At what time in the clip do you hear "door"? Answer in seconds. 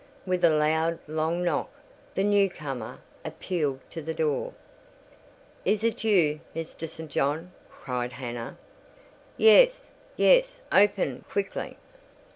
4.15-4.53